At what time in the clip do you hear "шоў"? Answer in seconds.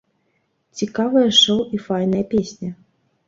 1.41-1.59